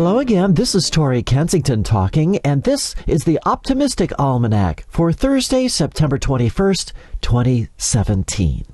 Hello 0.00 0.18
again. 0.18 0.54
This 0.54 0.74
is 0.74 0.88
Tori 0.88 1.22
Kensington 1.22 1.82
talking, 1.82 2.38
and 2.38 2.62
this 2.62 2.96
is 3.06 3.24
the 3.24 3.38
Optimistic 3.44 4.18
Almanac 4.18 4.86
for 4.88 5.12
Thursday, 5.12 5.68
September 5.68 6.18
21st, 6.18 6.92
2017. 7.20 8.64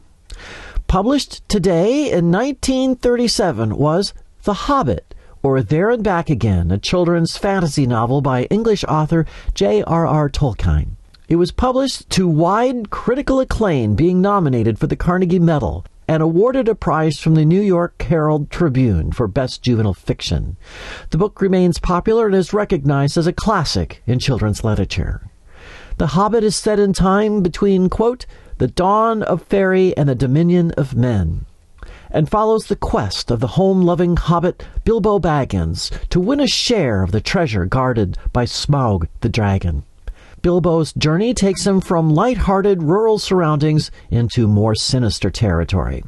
Published 0.86 1.48
today 1.48 2.12
in 2.12 2.30
1937 2.30 3.76
was 3.76 4.14
The 4.44 4.54
Hobbit, 4.54 5.16
or 5.42 5.62
There 5.62 5.90
and 5.90 6.04
Back 6.04 6.30
Again, 6.30 6.70
a 6.70 6.78
children's 6.78 7.36
fantasy 7.36 7.88
novel 7.88 8.20
by 8.20 8.44
English 8.44 8.84
author 8.84 9.26
J.R.R. 9.52 10.30
Tolkien. 10.30 10.90
It 11.28 11.36
was 11.36 11.50
published 11.50 12.08
to 12.10 12.28
wide 12.28 12.90
critical 12.90 13.40
acclaim, 13.40 13.96
being 13.96 14.20
nominated 14.20 14.78
for 14.78 14.86
the 14.86 14.94
Carnegie 14.94 15.40
Medal 15.40 15.84
and 16.08 16.22
awarded 16.22 16.68
a 16.68 16.74
prize 16.74 17.18
from 17.18 17.34
the 17.34 17.44
New 17.44 17.60
York 17.60 18.00
Herald 18.02 18.50
Tribune 18.50 19.12
for 19.12 19.26
Best 19.26 19.62
Juvenile 19.62 19.94
Fiction. 19.94 20.56
The 21.10 21.18
book 21.18 21.40
remains 21.40 21.78
popular 21.78 22.26
and 22.26 22.34
is 22.34 22.52
recognized 22.52 23.16
as 23.16 23.26
a 23.26 23.32
classic 23.32 24.02
in 24.06 24.18
children's 24.18 24.62
literature. 24.62 25.28
The 25.98 26.08
Hobbit 26.08 26.44
is 26.44 26.54
set 26.54 26.78
in 26.78 26.92
time 26.92 27.42
between, 27.42 27.88
quote, 27.88 28.26
the 28.58 28.68
dawn 28.68 29.22
of 29.22 29.42
fairy 29.42 29.96
and 29.96 30.08
the 30.08 30.14
dominion 30.14 30.70
of 30.72 30.94
men, 30.94 31.46
and 32.10 32.30
follows 32.30 32.66
the 32.66 32.76
quest 32.76 33.30
of 33.30 33.40
the 33.40 33.48
home 33.48 33.82
loving 33.82 34.16
hobbit 34.16 34.64
Bilbo 34.84 35.18
Baggins 35.18 35.90
to 36.10 36.20
win 36.20 36.40
a 36.40 36.46
share 36.46 37.02
of 37.02 37.12
the 37.12 37.20
treasure 37.20 37.64
guarded 37.64 38.16
by 38.32 38.44
Smaug 38.44 39.08
the 39.20 39.28
dragon. 39.28 39.84
Bilbo's 40.42 40.92
journey 40.92 41.34
takes 41.34 41.66
him 41.66 41.80
from 41.80 42.14
light-hearted 42.14 42.82
rural 42.82 43.18
surroundings 43.18 43.90
into 44.10 44.46
more 44.46 44.74
sinister 44.74 45.30
territory. 45.30 46.02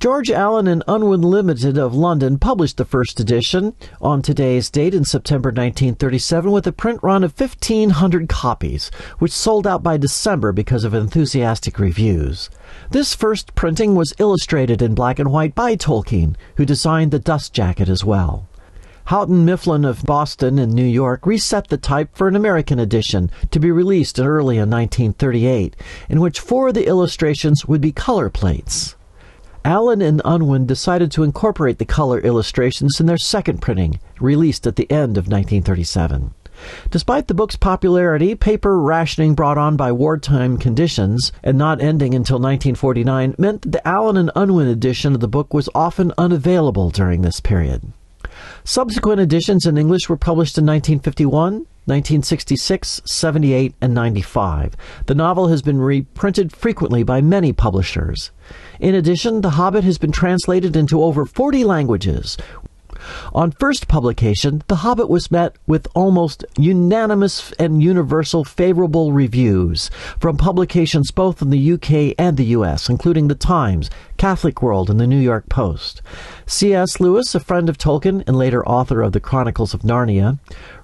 George 0.00 0.30
Allen 0.30 0.66
and 0.66 0.82
Unwin 0.88 1.20
Limited 1.20 1.76
of 1.76 1.94
London 1.94 2.38
published 2.38 2.78
the 2.78 2.86
first 2.86 3.20
edition 3.20 3.74
on 4.00 4.22
today's 4.22 4.70
date 4.70 4.94
in 4.94 5.04
September 5.04 5.48
1937 5.48 6.50
with 6.50 6.66
a 6.66 6.72
print 6.72 7.00
run 7.02 7.22
of 7.22 7.38
1,500 7.38 8.26
copies, 8.26 8.90
which 9.18 9.30
sold 9.30 9.66
out 9.66 9.82
by 9.82 9.98
December 9.98 10.52
because 10.52 10.84
of 10.84 10.94
enthusiastic 10.94 11.78
reviews. 11.78 12.48
This 12.90 13.14
first 13.14 13.54
printing 13.54 13.94
was 13.94 14.14
illustrated 14.18 14.80
in 14.80 14.94
black 14.94 15.18
and 15.18 15.30
white 15.30 15.54
by 15.54 15.76
Tolkien, 15.76 16.34
who 16.56 16.64
designed 16.64 17.10
the 17.10 17.18
dust 17.18 17.52
jacket 17.52 17.90
as 17.90 18.02
well. 18.02 18.48
Houghton 19.06 19.44
Mifflin 19.44 19.84
of 19.84 20.04
Boston 20.04 20.58
and 20.58 20.72
New 20.72 20.84
York 20.84 21.26
reset 21.26 21.68
the 21.68 21.76
type 21.76 22.10
for 22.14 22.28
an 22.28 22.36
American 22.36 22.78
edition 22.78 23.30
to 23.50 23.58
be 23.58 23.70
released 23.70 24.20
early 24.20 24.56
in 24.56 24.70
1938, 24.70 25.74
in 26.08 26.20
which 26.20 26.40
four 26.40 26.68
of 26.68 26.74
the 26.74 26.86
illustrations 26.86 27.66
would 27.66 27.80
be 27.80 27.92
color 27.92 28.30
plates. 28.30 28.96
Allen 29.64 30.00
and 30.00 30.22
Unwin 30.24 30.64
decided 30.64 31.10
to 31.12 31.22
incorporate 31.22 31.78
the 31.78 31.84
color 31.84 32.18
illustrations 32.20 32.98
in 32.98 33.06
their 33.06 33.18
second 33.18 33.60
printing, 33.60 34.00
released 34.20 34.66
at 34.66 34.76
the 34.76 34.90
end 34.90 35.18
of 35.18 35.26
1937. 35.26 36.32
Despite 36.90 37.28
the 37.28 37.34
book's 37.34 37.56
popularity, 37.56 38.34
paper 38.34 38.80
rationing 38.80 39.34
brought 39.34 39.58
on 39.58 39.76
by 39.76 39.92
wartime 39.92 40.58
conditions 40.58 41.32
and 41.42 41.56
not 41.56 41.80
ending 41.80 42.14
until 42.14 42.36
1949 42.36 43.34
meant 43.38 43.62
that 43.62 43.72
the 43.72 43.88
Allen 43.88 44.16
and 44.16 44.30
Unwin 44.36 44.68
edition 44.68 45.14
of 45.14 45.20
the 45.20 45.28
book 45.28 45.54
was 45.54 45.68
often 45.74 46.12
unavailable 46.18 46.90
during 46.90 47.22
this 47.22 47.40
period. 47.40 47.92
Subsequent 48.70 49.20
editions 49.20 49.66
in 49.66 49.76
English 49.76 50.08
were 50.08 50.16
published 50.16 50.56
in 50.56 50.64
1951, 50.64 51.66
1966, 51.86 53.02
78, 53.04 53.74
and 53.80 53.92
95. 53.92 54.76
The 55.06 55.14
novel 55.16 55.48
has 55.48 55.60
been 55.60 55.80
reprinted 55.80 56.52
frequently 56.52 57.02
by 57.02 57.20
many 57.20 57.52
publishers. 57.52 58.30
In 58.78 58.94
addition, 58.94 59.40
The 59.40 59.50
Hobbit 59.50 59.82
has 59.82 59.98
been 59.98 60.12
translated 60.12 60.76
into 60.76 61.02
over 61.02 61.24
40 61.24 61.64
languages, 61.64 62.36
on 63.32 63.52
first 63.52 63.88
publication, 63.88 64.62
The 64.68 64.76
Hobbit 64.76 65.08
was 65.08 65.30
met 65.30 65.56
with 65.66 65.88
almost 65.94 66.44
unanimous 66.56 67.52
and 67.52 67.82
universal 67.82 68.44
favorable 68.44 69.12
reviews 69.12 69.90
from 70.18 70.36
publications 70.36 71.10
both 71.10 71.42
in 71.42 71.50
the 71.50 71.72
UK 71.72 72.14
and 72.18 72.36
the 72.36 72.56
US, 72.56 72.88
including 72.88 73.28
The 73.28 73.34
Times, 73.34 73.90
Catholic 74.16 74.62
World, 74.62 74.90
and 74.90 75.00
the 75.00 75.06
New 75.06 75.18
York 75.18 75.48
Post. 75.48 76.02
C.S. 76.46 77.00
Lewis, 77.00 77.34
a 77.34 77.40
friend 77.40 77.68
of 77.68 77.78
Tolkien 77.78 78.22
and 78.26 78.36
later 78.36 78.66
author 78.66 79.02
of 79.02 79.12
the 79.12 79.20
Chronicles 79.20 79.72
of 79.72 79.82
Narnia, 79.82 80.38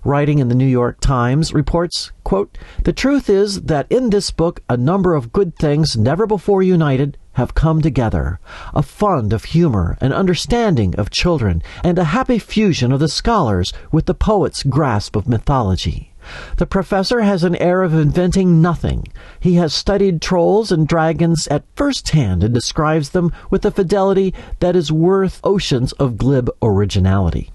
writing 0.04 0.38
in 0.38 0.48
the 0.48 0.54
New 0.54 0.66
York 0.66 1.00
Times, 1.00 1.53
reports, 1.53 2.12
quote, 2.25 2.56
The 2.84 2.93
truth 2.93 3.28
is 3.28 3.62
that 3.62 3.91
in 3.91 4.10
this 4.10 4.31
book 4.31 4.62
a 4.69 4.77
number 4.77 5.15
of 5.15 5.33
good 5.33 5.56
things 5.56 5.97
never 5.97 6.27
before 6.27 6.62
united 6.62 7.19
have 7.36 7.54
come 7.54 7.80
together 7.80 8.41
a 8.74 8.82
fund 8.82 9.32
of 9.32 9.44
humor, 9.44 9.97
an 10.00 10.12
understanding 10.12 10.94
of 10.97 11.10
children, 11.10 11.62
and 11.84 11.98
a 11.98 12.04
happy 12.04 12.38
fusion 12.38 12.92
of 12.92 13.00
the 13.00 13.08
scholars 13.08 13.72
with 13.92 14.06
the 14.06 14.14
poet's 14.14 14.62
grasp 14.62 15.14
of 15.16 15.28
mythology. 15.28 16.12
The 16.56 16.66
professor 16.66 17.20
has 17.20 17.44
an 17.44 17.54
air 17.56 17.82
of 17.82 17.94
inventing 17.94 18.60
nothing. 18.60 19.06
He 19.38 19.54
has 19.54 19.72
studied 19.72 20.20
trolls 20.20 20.72
and 20.72 20.88
dragons 20.88 21.47
at 21.48 21.64
first 21.76 22.10
hand 22.10 22.42
and 22.42 22.52
describes 22.52 23.10
them 23.10 23.32
with 23.50 23.64
a 23.64 23.70
fidelity 23.70 24.34
that 24.60 24.74
is 24.74 24.91
worth 24.91 25.41
oceans 25.44 25.92
of 25.92 26.16
glib 26.16 26.50
originality. 26.62 27.50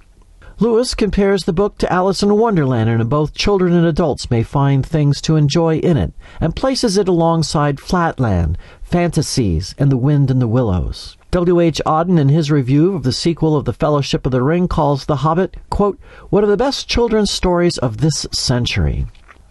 Lewis 0.61 0.93
compares 0.93 1.45
the 1.45 1.53
book 1.53 1.79
to 1.79 1.91
Alice 1.91 2.21
in 2.21 2.37
Wonderland, 2.37 2.87
and 2.87 3.09
both 3.09 3.33
children 3.33 3.73
and 3.73 3.83
adults 3.83 4.29
may 4.29 4.43
find 4.43 4.85
things 4.85 5.19
to 5.19 5.35
enjoy 5.35 5.77
in 5.77 5.97
it, 5.97 6.13
and 6.39 6.55
places 6.55 6.97
it 6.97 7.07
alongside 7.07 7.79
Flatland, 7.79 8.59
Phantastes, 8.83 9.73
and 9.79 9.91
The 9.91 9.97
Wind 9.97 10.29
in 10.29 10.37
the 10.37 10.47
Willows. 10.47 11.17
W. 11.31 11.59
H. 11.59 11.81
Auden, 11.83 12.19
in 12.19 12.29
his 12.29 12.51
review 12.51 12.93
of 12.93 13.01
the 13.01 13.11
sequel 13.11 13.57
of 13.57 13.65
The 13.65 13.73
Fellowship 13.73 14.23
of 14.23 14.31
the 14.31 14.43
Ring, 14.43 14.67
calls 14.67 15.07
The 15.07 15.15
Hobbit, 15.15 15.57
quote, 15.71 15.99
one 16.29 16.43
of 16.43 16.49
the 16.51 16.57
best 16.57 16.87
children's 16.87 17.31
stories 17.31 17.79
of 17.79 17.97
this 17.97 18.27
century. 18.31 19.07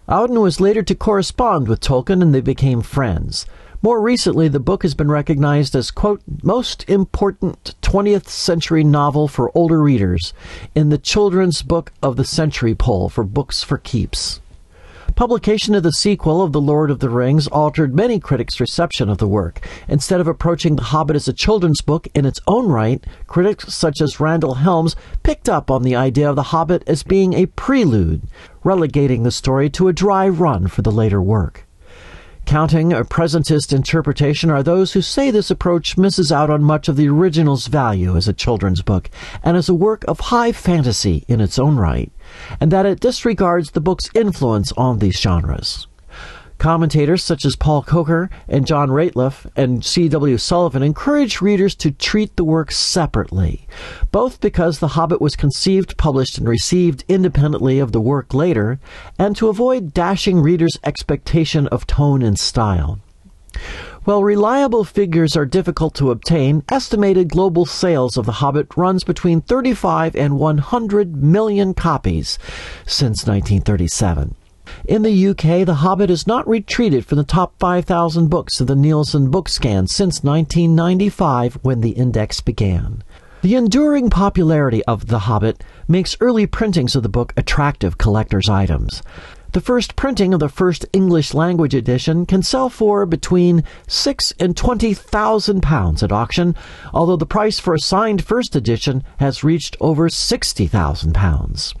Auden 0.07 0.41
was 0.41 0.61
later 0.61 0.81
to 0.81 0.95
correspond 0.95 1.67
with 1.67 1.81
Tolkien, 1.81 2.21
and 2.21 2.33
they 2.33 2.39
became 2.39 2.79
friends. 2.79 3.45
More 3.83 3.99
recently, 3.99 4.47
the 4.47 4.59
book 4.59 4.83
has 4.83 4.93
been 4.93 5.09
recognized 5.09 5.75
as, 5.75 5.89
quote, 5.89 6.21
most 6.43 6.87
important 6.87 7.73
20th 7.81 8.27
century 8.27 8.83
novel 8.83 9.27
for 9.27 9.51
older 9.57 9.81
readers 9.81 10.35
in 10.75 10.89
the 10.89 10.99
Children's 10.99 11.63
Book 11.63 11.91
of 12.03 12.15
the 12.15 12.23
Century 12.23 12.75
poll 12.75 13.09
for 13.09 13.23
Books 13.23 13.63
for 13.63 13.79
Keeps. 13.79 14.39
Publication 15.15 15.73
of 15.73 15.81
the 15.81 15.93
sequel 15.93 16.43
of 16.43 16.51
The 16.51 16.61
Lord 16.61 16.91
of 16.91 16.99
the 16.99 17.09
Rings 17.09 17.47
altered 17.47 17.95
many 17.95 18.19
critics' 18.19 18.59
reception 18.59 19.09
of 19.09 19.17
the 19.17 19.27
work. 19.27 19.67
Instead 19.87 20.21
of 20.21 20.27
approaching 20.27 20.75
The 20.75 20.83
Hobbit 20.83 21.15
as 21.15 21.27
a 21.27 21.33
children's 21.33 21.81
book 21.81 22.07
in 22.13 22.23
its 22.23 22.39
own 22.45 22.67
right, 22.67 23.03
critics 23.25 23.73
such 23.73 23.99
as 23.99 24.17
Randel 24.17 24.57
Helms 24.57 24.95
picked 25.23 25.49
up 25.49 25.71
on 25.71 25.81
the 25.81 25.95
idea 25.95 26.29
of 26.29 26.35
The 26.35 26.53
Hobbit 26.53 26.83
as 26.85 27.01
being 27.01 27.33
a 27.33 27.47
prelude, 27.47 28.21
relegating 28.63 29.23
the 29.23 29.31
story 29.31 29.71
to 29.71 29.87
a 29.87 29.93
dry 29.93 30.29
run 30.29 30.67
for 30.67 30.83
the 30.83 30.91
later 30.91 31.19
work. 31.19 31.65
Counting 32.51 32.91
a 32.91 33.05
presentist 33.05 33.71
interpretation 33.71 34.49
are 34.49 34.61
those 34.61 34.91
who 34.91 35.01
say 35.01 35.31
this 35.31 35.49
approach 35.49 35.97
misses 35.97 36.33
out 36.33 36.49
on 36.49 36.61
much 36.61 36.89
of 36.89 36.97
the 36.97 37.07
original's 37.07 37.67
value 37.67 38.17
as 38.17 38.27
a 38.27 38.33
children's 38.33 38.81
book 38.81 39.09
and 39.41 39.55
as 39.55 39.69
a 39.69 39.73
work 39.73 40.03
of 40.05 40.19
high 40.19 40.51
fantasy 40.51 41.23
in 41.29 41.39
its 41.39 41.57
own 41.57 41.77
right, 41.77 42.11
and 42.59 42.69
that 42.69 42.85
it 42.85 42.99
disregards 42.99 43.71
the 43.71 43.79
book's 43.79 44.09
influence 44.13 44.73
on 44.73 44.99
these 44.99 45.17
genres. 45.17 45.87
Commentators 46.61 47.23
such 47.23 47.43
as 47.43 47.55
Paul 47.55 47.81
Kocher 47.81 48.29
and 48.47 48.67
John 48.67 48.89
Rateliff 48.89 49.47
and 49.55 49.83
C.W. 49.83 50.37
Sullivan 50.37 50.83
encourage 50.83 51.41
readers 51.41 51.73
to 51.77 51.89
treat 51.89 52.35
the 52.35 52.43
work 52.43 52.71
separately, 52.71 53.67
both 54.11 54.39
because 54.39 54.77
The 54.77 54.89
Hobbit 54.89 55.19
was 55.19 55.35
conceived, 55.35 55.97
published, 55.97 56.37
and 56.37 56.47
received 56.47 57.03
independently 57.07 57.79
of 57.79 57.93
the 57.93 57.99
work 57.99 58.35
later, 58.35 58.79
and 59.17 59.35
to 59.37 59.47
avoid 59.47 59.91
dashing 59.91 60.39
readers' 60.39 60.77
expectation 60.83 61.65
of 61.69 61.87
tone 61.87 62.21
and 62.21 62.37
style. 62.37 62.99
While 64.03 64.23
reliable 64.23 64.83
figures 64.83 65.35
are 65.35 65.47
difficult 65.47 65.95
to 65.95 66.11
obtain, 66.11 66.61
estimated 66.69 67.29
global 67.29 67.65
sales 67.65 68.17
of 68.17 68.27
The 68.27 68.33
Hobbit 68.33 68.77
runs 68.77 69.03
between 69.03 69.41
35 69.41 70.15
and 70.15 70.37
100 70.37 71.23
million 71.23 71.73
copies 71.73 72.37
since 72.85 73.25
1937. 73.25 74.35
In 74.85 75.03
the 75.03 75.27
UK, 75.27 75.65
The 75.65 75.79
Hobbit 75.81 76.09
has 76.09 76.27
not 76.27 76.47
retreated 76.47 77.05
from 77.05 77.17
the 77.17 77.23
top 77.23 77.53
5,000 77.59 78.29
books 78.29 78.59
of 78.61 78.67
the 78.67 78.75
Nielsen 78.75 79.29
Bookscan 79.31 79.87
since 79.87 80.23
1995 80.23 81.59
when 81.61 81.81
the 81.81 81.91
index 81.91 82.41
began. 82.41 83.03
The 83.41 83.55
enduring 83.55 84.09
popularity 84.09 84.83
of 84.85 85.07
The 85.07 85.19
Hobbit 85.19 85.63
makes 85.87 86.15
early 86.21 86.45
printings 86.45 86.95
of 86.95 87.03
the 87.03 87.09
book 87.09 87.33
attractive 87.35 87.97
collector's 87.97 88.47
items. 88.47 89.01
The 89.53 89.61
first 89.61 89.97
printing 89.97 90.33
of 90.33 90.39
the 90.39 90.47
first 90.47 90.85
English 90.93 91.33
language 91.33 91.75
edition 91.75 92.25
can 92.25 92.41
sell 92.41 92.69
for 92.69 93.05
between 93.05 93.65
six 93.85 94.31
and 94.39 94.55
twenty 94.55 94.93
thousand 94.93 95.61
pounds 95.61 96.03
at 96.03 96.11
auction, 96.11 96.55
although 96.93 97.17
the 97.17 97.25
price 97.25 97.59
for 97.59 97.73
a 97.73 97.79
signed 97.79 98.23
first 98.23 98.55
edition 98.55 99.03
has 99.17 99.43
reached 99.43 99.75
over 99.81 100.07
sixty 100.07 100.67
thousand 100.67 101.13
pounds. 101.13 101.73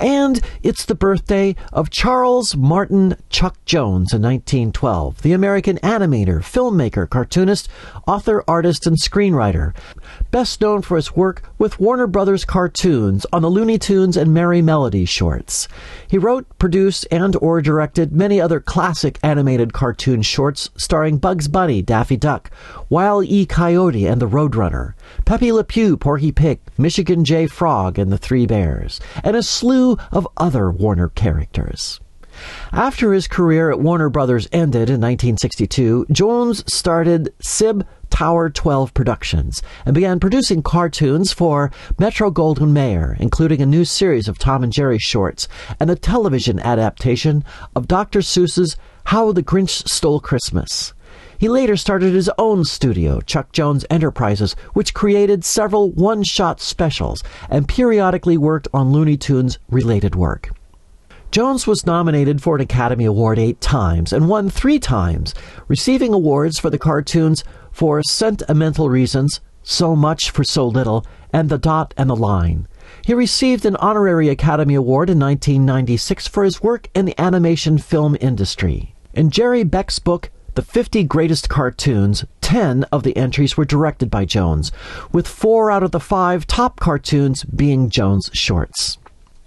And 0.00 0.40
it's 0.62 0.84
the 0.84 0.94
birthday 0.94 1.56
of 1.72 1.90
Charles 1.90 2.56
Martin 2.56 3.16
Chuck 3.30 3.56
Jones 3.64 4.12
in 4.12 4.22
1912, 4.22 5.22
the 5.22 5.32
American 5.32 5.78
animator, 5.78 6.40
filmmaker, 6.40 7.08
cartoonist, 7.08 7.68
author, 8.06 8.44
artist, 8.46 8.86
and 8.86 8.96
screenwriter. 8.96 9.74
Best 10.30 10.60
known 10.60 10.82
for 10.82 10.96
his 10.96 11.16
work 11.16 11.42
with 11.58 11.80
Warner 11.80 12.06
Brothers 12.06 12.44
cartoons 12.44 13.26
on 13.32 13.42
the 13.42 13.50
Looney 13.50 13.78
Tunes 13.78 14.16
and 14.16 14.30
Merrie 14.30 14.62
Melody 14.62 15.04
shorts. 15.04 15.66
He 16.06 16.18
wrote, 16.18 16.46
produced, 16.58 17.06
and 17.10 17.36
or 17.40 17.60
directed 17.60 18.12
many 18.12 18.40
other 18.40 18.60
classic 18.60 19.18
animated 19.22 19.72
cartoon 19.72 20.22
shorts 20.22 20.70
starring 20.76 21.18
Bugs 21.18 21.48
Bunny, 21.48 21.82
Daffy 21.82 22.16
Duck, 22.16 22.50
Wile 22.88 23.22
E. 23.22 23.46
Coyote 23.46 24.06
and 24.06 24.22
the 24.22 24.28
Roadrunner, 24.28 24.94
Pepe 25.24 25.52
Le 25.52 25.64
Pew, 25.64 25.96
Porky 25.96 26.32
Pig, 26.32 26.60
Michigan 26.76 27.24
J. 27.24 27.46
Frog 27.46 27.98
and 27.98 28.12
the 28.12 28.18
Three 28.18 28.46
Bears, 28.46 29.00
and 29.22 29.36
a 29.36 29.42
slew 29.42 29.98
of 30.12 30.28
other 30.36 30.70
Warner 30.70 31.08
characters. 31.08 32.00
After 32.72 33.12
his 33.12 33.26
career 33.26 33.70
at 33.70 33.80
Warner 33.80 34.08
Brothers 34.08 34.48
ended 34.52 34.88
in 34.88 35.00
1962, 35.00 36.06
Jones 36.10 36.62
started 36.72 37.34
Sib 37.40 37.86
Tower 38.10 38.50
12 38.50 38.94
Productions 38.94 39.62
and 39.84 39.94
began 39.94 40.20
producing 40.20 40.62
cartoons 40.62 41.32
for 41.32 41.70
Metro 41.98 42.30
Goldwyn 42.30 42.72
Mayer, 42.72 43.16
including 43.18 43.60
a 43.60 43.66
new 43.66 43.84
series 43.84 44.28
of 44.28 44.38
Tom 44.38 44.62
and 44.62 44.72
Jerry 44.72 44.98
shorts 44.98 45.48
and 45.80 45.90
a 45.90 45.96
television 45.96 46.58
adaptation 46.60 47.44
of 47.74 47.88
Dr. 47.88 48.20
Seuss's 48.20 48.76
How 49.06 49.32
the 49.32 49.42
Grinch 49.42 49.88
Stole 49.88 50.20
Christmas. 50.20 50.94
He 51.38 51.48
later 51.48 51.76
started 51.76 52.14
his 52.14 52.28
own 52.36 52.64
studio, 52.64 53.20
Chuck 53.20 53.52
Jones 53.52 53.86
Enterprises, 53.88 54.56
which 54.72 54.92
created 54.92 55.44
several 55.44 55.92
one 55.92 56.24
shot 56.24 56.60
specials 56.60 57.22
and 57.48 57.68
periodically 57.68 58.36
worked 58.36 58.66
on 58.74 58.90
Looney 58.90 59.16
Tunes 59.16 59.60
related 59.70 60.16
work. 60.16 60.50
Jones 61.30 61.64
was 61.64 61.86
nominated 61.86 62.42
for 62.42 62.56
an 62.56 62.62
Academy 62.62 63.04
Award 63.04 63.38
eight 63.38 63.60
times 63.60 64.12
and 64.12 64.28
won 64.28 64.50
three 64.50 64.80
times, 64.80 65.32
receiving 65.68 66.12
awards 66.12 66.58
for 66.58 66.70
the 66.70 66.78
cartoons 66.78 67.44
for 67.70 68.02
Sentimental 68.02 68.90
Reasons, 68.90 69.40
So 69.62 69.94
Much 69.94 70.30
for 70.30 70.42
So 70.42 70.66
Little, 70.66 71.06
and 71.32 71.50
The 71.50 71.58
Dot 71.58 71.94
and 71.96 72.10
the 72.10 72.16
Line. 72.16 72.66
He 73.04 73.14
received 73.14 73.64
an 73.64 73.76
honorary 73.76 74.28
Academy 74.28 74.74
Award 74.74 75.08
in 75.08 75.20
1996 75.20 76.26
for 76.26 76.42
his 76.42 76.60
work 76.62 76.88
in 76.94 77.04
the 77.04 77.20
animation 77.20 77.78
film 77.78 78.16
industry. 78.20 78.96
In 79.12 79.30
Jerry 79.30 79.62
Beck's 79.62 79.98
book, 80.00 80.30
The 80.58 80.64
50 80.64 81.04
Greatest 81.04 81.48
Cartoons, 81.48 82.24
10 82.40 82.82
of 82.90 83.04
the 83.04 83.16
entries 83.16 83.56
were 83.56 83.64
directed 83.64 84.10
by 84.10 84.24
Jones, 84.24 84.72
with 85.12 85.28
four 85.28 85.70
out 85.70 85.84
of 85.84 85.92
the 85.92 86.00
five 86.00 86.48
top 86.48 86.80
cartoons 86.80 87.44
being 87.44 87.90
Jones 87.90 88.28
shorts. 88.34 88.98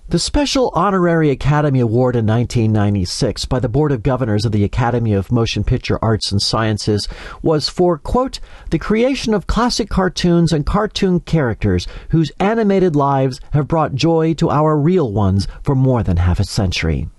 The 0.08 0.19
Special 0.19 0.72
Honorary 0.74 1.30
Academy 1.30 1.81
Award 1.81 2.16
in 2.16 2.25
1996 2.25 3.44
by 3.44 3.60
the 3.60 3.68
Board 3.68 3.92
of 3.92 4.04
Governors 4.04 4.46
of 4.46 4.54
the 4.54 4.63
Academy 4.63 5.12
of 5.12 5.34
Motion 5.34 5.66
Picture 5.66 6.00
Arts 6.02 6.31
and 6.31 6.42
Sciences 6.42 7.10
was 7.42 7.68
for, 7.68 7.98
quote, 7.98 8.40
the 8.69 8.80
creation 8.80 9.34
of 9.34 9.48
classic 9.48 9.90
cartoons 9.90 10.54
and 10.54 10.66
cartoon 10.66 11.19
characters 11.19 11.88
whose 12.12 12.31
animated 12.40 12.96
lives 12.96 13.42
have 13.52 13.68
brought 13.68 13.96
joy 13.96 14.34
to 14.36 14.50
our 14.50 14.78
real 14.78 15.12
ones 15.12 15.46
for 15.62 15.75
more 15.75 16.04
than 16.04 16.16
half 16.16 16.40
a 16.40 16.46
century. 16.46 17.10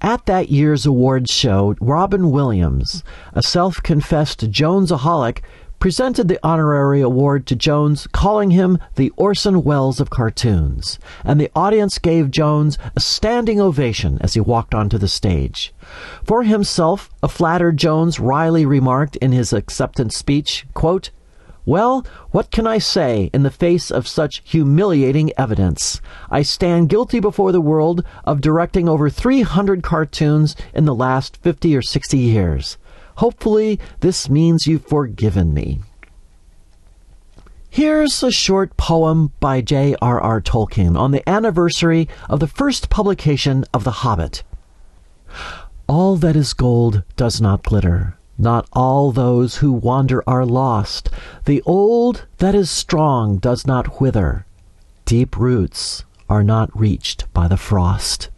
At 0.00 0.26
that 0.26 0.48
year's 0.48 0.86
awards 0.86 1.32
show, 1.32 1.74
Robin 1.80 2.30
Williams, 2.30 3.02
a 3.32 3.42
self 3.42 3.82
confessed 3.82 4.48
Jonesaholic, 4.48 5.40
presented 5.80 6.28
the 6.28 6.38
honorary 6.42 7.00
award 7.00 7.46
to 7.46 7.56
Jones, 7.56 8.06
calling 8.12 8.52
him 8.52 8.78
the 8.94 9.10
Orson 9.16 9.64
Welles 9.64 9.98
of 9.98 10.10
cartoons, 10.10 11.00
and 11.24 11.40
the 11.40 11.50
audience 11.54 11.98
gave 11.98 12.30
Jones 12.30 12.78
a 12.96 13.00
standing 13.00 13.60
ovation 13.60 14.18
as 14.20 14.34
he 14.34 14.40
walked 14.40 14.74
onto 14.74 14.98
the 14.98 15.08
stage. 15.08 15.72
For 16.24 16.44
himself, 16.44 17.10
a 17.22 17.28
flattered 17.28 17.76
Jones 17.76 18.20
wryly 18.20 18.64
remarked 18.66 19.16
in 19.16 19.32
his 19.32 19.52
acceptance 19.52 20.16
speech, 20.16 20.66
quote, 20.74 21.10
well, 21.68 22.06
what 22.30 22.50
can 22.50 22.66
I 22.66 22.78
say 22.78 23.28
in 23.34 23.42
the 23.42 23.50
face 23.50 23.90
of 23.90 24.08
such 24.08 24.40
humiliating 24.42 25.32
evidence? 25.36 26.00
I 26.30 26.40
stand 26.40 26.88
guilty 26.88 27.20
before 27.20 27.52
the 27.52 27.60
world 27.60 28.02
of 28.24 28.40
directing 28.40 28.88
over 28.88 29.10
300 29.10 29.82
cartoons 29.82 30.56
in 30.72 30.86
the 30.86 30.94
last 30.94 31.36
50 31.42 31.76
or 31.76 31.82
60 31.82 32.16
years. 32.16 32.78
Hopefully, 33.16 33.78
this 34.00 34.30
means 34.30 34.66
you've 34.66 34.86
forgiven 34.86 35.52
me. 35.52 35.80
Here's 37.68 38.22
a 38.22 38.30
short 38.30 38.78
poem 38.78 39.32
by 39.38 39.60
J.R.R. 39.60 40.40
Tolkien 40.40 40.98
on 40.98 41.10
the 41.10 41.28
anniversary 41.28 42.08
of 42.30 42.40
the 42.40 42.46
first 42.46 42.88
publication 42.88 43.66
of 43.74 43.84
The 43.84 44.00
Hobbit. 44.00 44.42
All 45.86 46.16
that 46.16 46.34
is 46.34 46.54
gold 46.54 47.02
does 47.16 47.42
not 47.42 47.62
glitter. 47.62 48.17
Not 48.38 48.68
all 48.72 49.10
those 49.10 49.56
who 49.56 49.72
wander 49.72 50.22
are 50.28 50.46
lost. 50.46 51.10
The 51.44 51.60
old 51.66 52.26
that 52.38 52.54
is 52.54 52.70
strong 52.70 53.38
does 53.38 53.66
not 53.66 54.00
wither. 54.00 54.46
Deep 55.04 55.36
roots 55.36 56.04
are 56.28 56.44
not 56.44 56.70
reached 56.78 57.32
by 57.32 57.48
the 57.48 57.56
frost. 57.56 58.30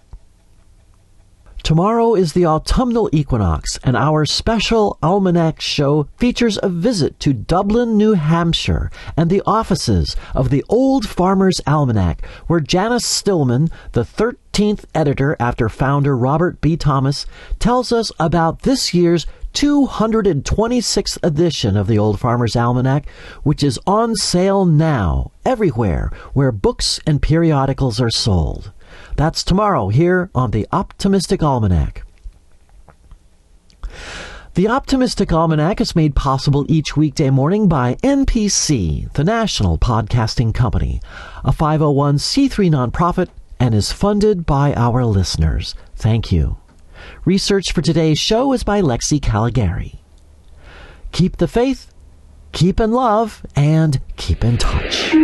Tomorrow 1.62 2.14
is 2.14 2.32
the 2.32 2.46
autumnal 2.46 3.10
equinox, 3.12 3.78
and 3.84 3.94
our 3.94 4.24
special 4.24 4.98
almanac 5.02 5.60
show 5.60 6.08
features 6.16 6.58
a 6.62 6.70
visit 6.70 7.20
to 7.20 7.34
Dublin, 7.34 7.98
New 7.98 8.14
Hampshire, 8.14 8.90
and 9.16 9.28
the 9.28 9.42
offices 9.46 10.16
of 10.34 10.48
the 10.48 10.64
Old 10.68 11.06
Farmer's 11.06 11.60
Almanac, 11.66 12.26
where 12.46 12.60
Janice 12.60 13.04
Stillman, 13.04 13.68
the 13.92 14.04
13th 14.04 14.84
editor 14.94 15.36
after 15.38 15.68
founder 15.68 16.16
Robert 16.16 16.60
B. 16.60 16.76
Thomas, 16.76 17.26
tells 17.58 17.92
us 17.92 18.10
about 18.18 18.62
this 18.62 18.94
year's 18.94 19.26
226th 19.52 21.18
edition 21.22 21.76
of 21.76 21.86
the 21.86 21.98
Old 21.98 22.20
Farmer's 22.20 22.56
Almanac, 22.56 23.08
which 23.42 23.62
is 23.62 23.78
on 23.86 24.14
sale 24.14 24.64
now 24.64 25.32
everywhere 25.44 26.10
where 26.32 26.52
books 26.52 27.00
and 27.06 27.20
periodicals 27.20 28.00
are 28.00 28.10
sold. 28.10 28.72
That's 29.16 29.44
tomorrow 29.44 29.88
here 29.88 30.30
on 30.34 30.50
the 30.50 30.66
Optimistic 30.72 31.42
Almanac. 31.42 32.04
The 34.54 34.68
Optimistic 34.68 35.32
Almanac 35.32 35.80
is 35.80 35.94
made 35.94 36.16
possible 36.16 36.66
each 36.68 36.96
weekday 36.96 37.30
morning 37.30 37.68
by 37.68 37.94
NPC, 38.02 39.12
the 39.12 39.24
National 39.24 39.78
Podcasting 39.78 40.52
Company, 40.52 41.00
a 41.44 41.52
501c3 41.52 42.70
nonprofit, 42.70 43.28
and 43.60 43.74
is 43.74 43.92
funded 43.92 44.46
by 44.46 44.74
our 44.74 45.04
listeners. 45.04 45.74
Thank 45.94 46.32
you. 46.32 46.56
Research 47.24 47.72
for 47.72 47.82
today's 47.82 48.18
show 48.18 48.52
is 48.52 48.62
by 48.62 48.80
Lexi 48.80 49.20
Caligari. 49.20 50.00
Keep 51.12 51.38
the 51.38 51.48
faith, 51.48 51.92
keep 52.52 52.80
in 52.80 52.92
love, 52.92 53.44
and 53.56 54.00
keep 54.16 54.44
in 54.44 54.58
touch. 54.58 55.14